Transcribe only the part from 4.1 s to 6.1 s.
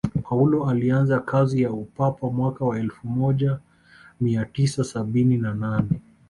mia tisa sabini na nane